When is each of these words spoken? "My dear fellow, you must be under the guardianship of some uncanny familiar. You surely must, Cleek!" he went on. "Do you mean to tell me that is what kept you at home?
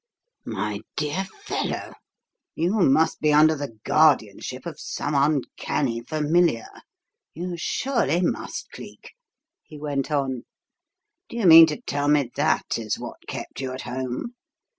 "My 0.47 0.81
dear 0.95 1.25
fellow, 1.43 1.93
you 2.55 2.71
must 2.79 3.19
be 3.21 3.31
under 3.31 3.55
the 3.55 3.77
guardianship 3.83 4.65
of 4.65 4.79
some 4.79 5.13
uncanny 5.13 6.01
familiar. 6.01 6.65
You 7.35 7.53
surely 7.55 8.19
must, 8.21 8.71
Cleek!" 8.71 9.13
he 9.61 9.77
went 9.77 10.09
on. 10.09 10.45
"Do 11.29 11.37
you 11.37 11.45
mean 11.45 11.67
to 11.67 11.79
tell 11.81 12.07
me 12.07 12.31
that 12.35 12.79
is 12.79 12.97
what 12.97 13.27
kept 13.27 13.61
you 13.61 13.73
at 13.73 13.81
home? 13.83 14.33